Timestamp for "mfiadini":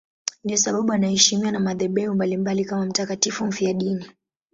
3.45-4.09